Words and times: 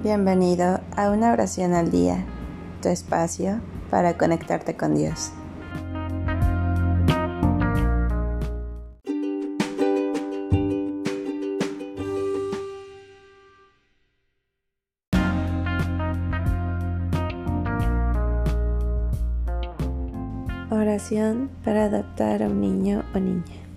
Bienvenido 0.00 0.80
a 0.96 1.10
una 1.10 1.32
oración 1.32 1.74
al 1.74 1.90
día, 1.90 2.24
tu 2.80 2.88
espacio 2.88 3.60
para 3.90 4.16
conectarte 4.16 4.76
con 4.76 4.94
Dios. 4.94 5.32
Oración 20.70 21.50
para 21.64 21.86
adoptar 21.86 22.44
a 22.44 22.46
un 22.46 22.60
niño 22.60 23.04
o 23.16 23.18
niña. 23.18 23.67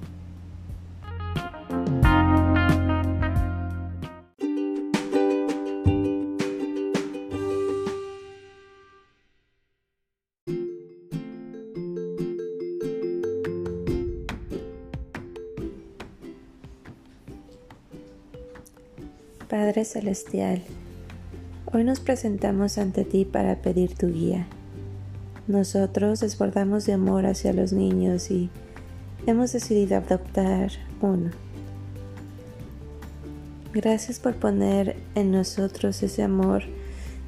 Padre 19.51 19.83
Celestial, 19.83 20.61
hoy 21.73 21.83
nos 21.83 21.99
presentamos 21.99 22.77
ante 22.77 23.03
ti 23.03 23.25
para 23.25 23.57
pedir 23.57 23.95
tu 23.95 24.07
guía. 24.07 24.47
Nosotros 25.45 26.21
desbordamos 26.21 26.85
de 26.85 26.93
amor 26.93 27.25
hacia 27.25 27.51
los 27.51 27.73
niños 27.73 28.31
y 28.31 28.49
hemos 29.27 29.51
decidido 29.51 29.97
adoptar 29.97 30.71
uno. 31.01 31.31
Gracias 33.73 34.21
por 34.21 34.35
poner 34.35 34.95
en 35.15 35.31
nosotros 35.31 36.01
ese 36.01 36.23
amor 36.23 36.63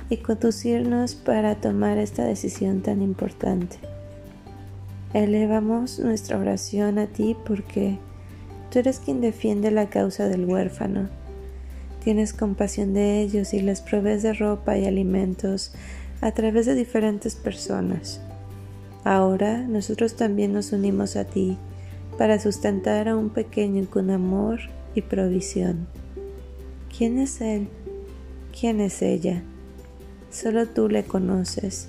y 0.10 0.16
conducirnos 0.16 1.16
para 1.16 1.56
tomar 1.56 1.98
esta 1.98 2.24
decisión 2.24 2.84
tan 2.84 3.02
importante. 3.02 3.76
Elevamos 5.14 6.00
nuestra 6.00 6.38
oración 6.38 7.00
a 7.00 7.08
ti 7.08 7.36
porque 7.46 8.00
tú 8.72 8.80
eres 8.80 9.02
quien 9.02 9.20
defiende 9.20 9.72
la 9.72 9.90
causa 9.90 10.30
del 10.30 10.46
huérfano 10.46 11.10
Tienes 12.04 12.34
compasión 12.34 12.94
de 12.94 13.22
ellos 13.22 13.54
y 13.54 13.62
les 13.62 13.80
provees 13.80 14.24
de 14.24 14.34
ropa 14.34 14.78
y 14.78 14.86
alimentos 14.86 15.72
a 16.20 16.32
través 16.32 16.66
de 16.66 16.76
diferentes 16.76 17.36
personas. 17.36 18.20
Ahora 19.06 19.60
nosotros 19.60 20.16
también 20.16 20.52
nos 20.52 20.74
unimos 20.74 21.16
a 21.16 21.24
ti 21.24 21.58
para 22.18 22.40
sustentar 22.40 23.08
a 23.08 23.16
un 23.16 23.30
pequeño 23.30 23.86
con 23.90 24.10
amor 24.10 24.60
y 24.96 25.02
provisión. 25.02 25.88
¿Quién 26.96 27.20
es 27.20 27.40
él? 27.40 27.70
¿Quién 28.58 28.82
es 28.82 29.02
ella? 29.02 29.42
Solo 30.30 30.68
tú 30.68 30.90
le 30.90 31.06
conoces. 31.06 31.88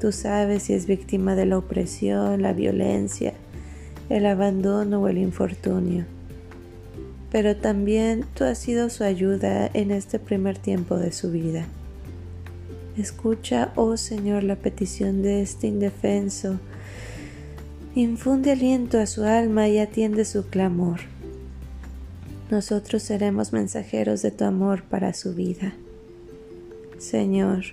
Tú 0.00 0.12
sabes 0.12 0.64
si 0.64 0.74
es 0.74 0.86
víctima 0.86 1.34
de 1.34 1.46
la 1.46 1.58
opresión, 1.58 2.42
la 2.42 2.52
violencia, 2.52 3.32
el 4.10 4.26
abandono 4.26 5.00
o 5.00 5.08
el 5.08 5.16
infortunio 5.18 6.19
pero 7.30 7.56
también 7.56 8.24
tú 8.34 8.44
has 8.44 8.58
sido 8.58 8.90
su 8.90 9.04
ayuda 9.04 9.70
en 9.72 9.90
este 9.90 10.18
primer 10.18 10.58
tiempo 10.58 10.96
de 10.96 11.12
su 11.12 11.30
vida. 11.30 11.66
Escucha, 12.96 13.72
oh 13.76 13.96
Señor, 13.96 14.42
la 14.42 14.56
petición 14.56 15.22
de 15.22 15.42
este 15.42 15.68
indefenso. 15.68 16.58
Infunde 17.94 18.52
aliento 18.52 18.98
a 18.98 19.06
su 19.06 19.24
alma 19.24 19.68
y 19.68 19.78
atiende 19.78 20.24
su 20.24 20.46
clamor. 20.46 21.00
Nosotros 22.50 23.02
seremos 23.04 23.52
mensajeros 23.52 24.22
de 24.22 24.32
tu 24.32 24.44
amor 24.44 24.82
para 24.82 25.14
su 25.14 25.34
vida. 25.34 25.72
Señor, 26.98 27.64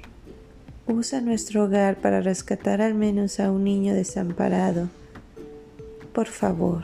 usa 0.88 1.20
nuestro 1.20 1.66
hogar 1.66 1.98
para 1.98 2.22
rescatar 2.22 2.82
al 2.82 2.94
menos 2.94 3.40
a 3.40 3.52
un 3.52 3.64
niño 3.64 3.96
desamparado. 3.96 4.90
Por 6.14 6.28
favor. 6.28 6.84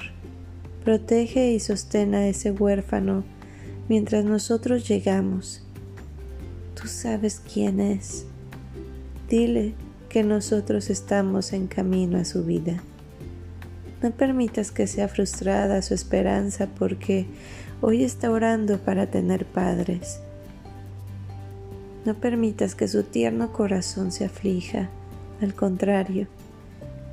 Protege 0.84 1.54
y 1.54 1.60
sostén 1.62 2.14
a 2.14 2.28
ese 2.28 2.52
huérfano 2.52 3.24
mientras 3.88 4.26
nosotros 4.26 4.88
llegamos. 4.88 5.62
Tú 6.80 6.88
sabes 6.88 7.42
quién 7.54 7.80
es. 7.80 8.26
Dile 9.30 9.76
que 10.10 10.24
nosotros 10.24 10.90
estamos 10.90 11.54
en 11.54 11.68
camino 11.68 12.18
a 12.18 12.26
su 12.26 12.44
vida. 12.44 12.84
No 14.02 14.12
permitas 14.12 14.72
que 14.72 14.86
sea 14.86 15.08
frustrada 15.08 15.82
su 15.82 15.94
esperanza 15.94 16.68
porque 16.68 17.28
hoy 17.80 18.04
está 18.04 18.30
orando 18.30 18.78
para 18.80 19.08
tener 19.08 19.46
padres. 19.46 20.20
No 22.04 22.16
permitas 22.16 22.76
que 22.76 22.90
su 22.90 23.04
tierno 23.04 23.54
corazón 23.54 24.12
se 24.12 24.26
aflija. 24.26 24.90
Al 25.42 25.56
contrario, 25.56 26.28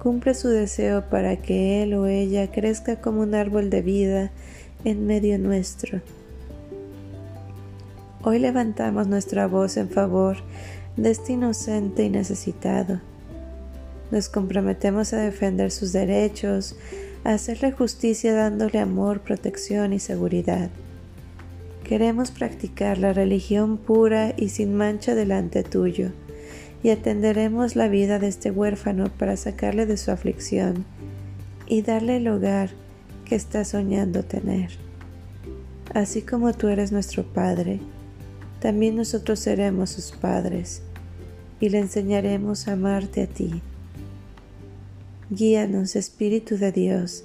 Cumple 0.03 0.33
su 0.33 0.49
deseo 0.49 1.11
para 1.11 1.37
que 1.37 1.83
él 1.83 1.93
o 1.93 2.07
ella 2.07 2.51
crezca 2.51 3.03
como 3.03 3.21
un 3.21 3.35
árbol 3.35 3.69
de 3.69 3.83
vida 3.83 4.31
en 4.87 5.07
medio 5.07 5.39
nuestro. 5.39 6.01
Hoy 8.23 8.39
levantamos 8.39 9.09
nuestra 9.09 9.47
voz 9.47 9.77
en 9.77 9.91
favor 9.91 10.39
de 10.97 11.11
este 11.11 11.35
inocente 11.35 12.03
y 12.03 12.09
necesitado. 12.09 13.03
Nos 14.11 14.31
comprometemos 14.31 15.13
a 15.13 15.19
defender 15.19 15.71
sus 15.71 15.93
derechos, 15.93 16.77
a 17.23 17.35
hacerle 17.35 17.71
justicia 17.71 18.33
dándole 18.33 18.79
amor, 18.79 19.21
protección 19.21 19.93
y 19.93 19.99
seguridad. 19.99 20.71
Queremos 21.85 22.31
practicar 22.31 22.97
la 22.97 23.13
religión 23.13 23.77
pura 23.77 24.33
y 24.35 24.49
sin 24.49 24.75
mancha 24.75 25.15
delante 25.15 25.63
tuyo 25.63 26.11
y 26.83 26.91
atenderemos 26.91 27.77
la 27.77 27.89
vida 27.89 28.19
de 28.19 28.29
este 28.29 28.51
huérfano 28.51 29.11
para 29.19 29.37
sacarle 29.37 29.87
de 29.87 29.97
su 29.97 30.11
aflicción 30.11 30.85
y 31.67 31.83
darle 31.83 32.17
el 32.17 32.29
hogar 32.29 32.71
que 33.25 33.35
está 33.37 33.65
soñando 33.65 34.23
tener. 34.23 34.71
Así 35.95 36.23
como 36.23 36.53
tú 36.53 36.69
eres 36.69 36.93
nuestro 36.93 37.25
Padre, 37.25 37.81
también 38.61 38.97
nosotros 38.97 39.41
seremos 39.41 39.91
sus 39.91 40.13
padres 40.13 40.83
y 41.61 41.71
le 41.71 41.79
enseñaremos 41.79 42.69
a 42.69 42.73
amarte 42.73 43.23
a 43.23 43.27
ti. 43.27 43.63
Guíanos, 45.31 45.97
Espíritu 45.97 46.59
de 46.59 46.71
Dios, 46.71 47.25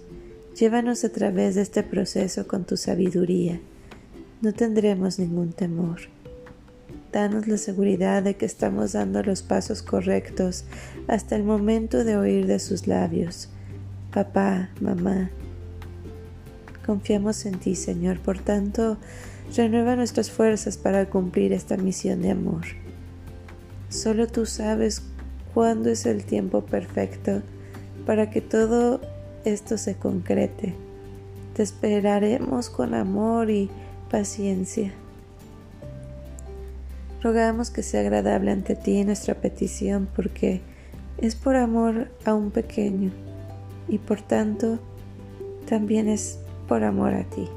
llévanos 0.58 1.04
a 1.04 1.10
través 1.10 1.56
de 1.56 1.62
este 1.62 1.84
proceso 1.84 2.48
con 2.48 2.64
tu 2.64 2.78
sabiduría. 2.78 3.60
No 4.42 4.54
tendremos 4.54 5.20
ningún 5.20 5.52
temor. 5.52 6.02
Danos 7.16 7.48
la 7.48 7.58
seguridad 7.58 8.24
de 8.24 8.36
que 8.36 8.46
estamos 8.46 8.92
dando 8.92 9.24
los 9.24 9.42
pasos 9.42 9.82
correctos 9.82 10.66
hasta 11.08 11.38
el 11.38 11.46
momento 11.46 12.04
de 12.04 12.18
oír 12.18 12.46
de 12.46 12.60
sus 12.60 12.88
labios. 12.88 13.48
Papá, 14.14 14.70
mamá. 14.82 15.30
Confiamos 16.86 17.46
en 17.46 17.58
ti, 17.58 17.76
Señor, 17.76 18.20
por 18.20 18.40
tanto, 18.40 18.98
renueva 19.56 19.96
nuestras 19.96 20.30
fuerzas 20.30 20.78
para 20.78 21.10
cumplir 21.10 21.54
esta 21.54 21.78
misión 21.78 22.22
de 22.22 22.32
amor. 22.32 22.66
Solo 23.88 24.28
tú 24.28 24.46
sabes 24.46 25.02
cuándo 25.54 25.92
es 25.92 26.06
el 26.06 26.26
tiempo 26.26 26.66
perfecto 26.66 27.44
para 28.06 28.30
que 28.30 28.42
todo 28.42 29.00
esto 29.46 29.78
se 29.78 29.96
concrete. 29.96 30.76
Te 31.54 31.64
esperaremos 31.64 32.70
con 32.70 32.94
amor 32.94 33.50
y 33.52 33.70
paciencia. 34.12 34.92
Rogamos 37.26 37.72
que 37.72 37.82
sea 37.82 38.02
agradable 38.02 38.52
ante 38.52 38.76
ti 38.76 39.04
nuestra 39.04 39.34
petición 39.34 40.08
porque 40.16 40.62
es 41.18 41.36
por 41.36 41.56
amor 41.56 42.12
a 42.24 42.36
un 42.36 42.52
pequeño 42.52 43.10
y 43.88 43.98
por 43.98 44.22
tanto 44.22 44.78
también 45.68 46.08
es 46.08 46.38
por 46.68 46.84
amor 46.84 47.16
a 47.16 47.24
ti. 47.24 47.48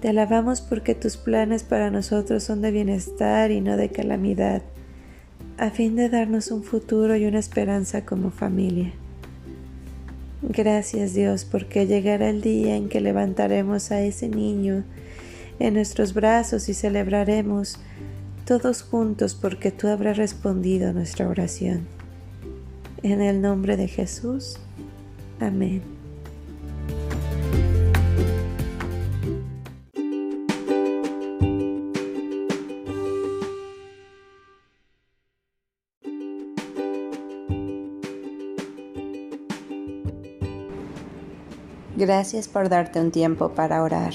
Te 0.00 0.08
alabamos 0.08 0.60
porque 0.60 0.96
tus 0.96 1.16
planes 1.16 1.62
para 1.62 1.92
nosotros 1.92 2.42
son 2.42 2.62
de 2.62 2.72
bienestar 2.72 3.52
y 3.52 3.60
no 3.60 3.76
de 3.76 3.90
calamidad, 3.90 4.62
a 5.56 5.70
fin 5.70 5.94
de 5.94 6.08
darnos 6.08 6.50
un 6.50 6.64
futuro 6.64 7.14
y 7.14 7.26
una 7.26 7.38
esperanza 7.38 8.04
como 8.04 8.32
familia. 8.32 8.90
Gracias 10.42 11.14
Dios 11.14 11.44
porque 11.44 11.86
llegará 11.86 12.28
el 12.28 12.40
día 12.40 12.74
en 12.74 12.88
que 12.88 13.00
levantaremos 13.00 13.92
a 13.92 14.02
ese 14.02 14.28
niño 14.28 14.82
en 15.60 15.74
nuestros 15.74 16.14
brazos 16.14 16.68
y 16.68 16.74
celebraremos 16.74 17.76
todos 18.44 18.82
juntos 18.82 19.36
porque 19.36 19.70
tú 19.70 19.86
habrás 19.86 20.16
respondido 20.16 20.88
a 20.88 20.92
nuestra 20.92 21.28
oración. 21.28 21.86
En 23.02 23.20
el 23.20 23.40
nombre 23.40 23.76
de 23.76 23.86
Jesús. 23.86 24.56
Amén. 25.38 25.82
Gracias 41.96 42.48
por 42.48 42.70
darte 42.70 42.98
un 42.98 43.10
tiempo 43.10 43.50
para 43.50 43.82
orar. 43.82 44.14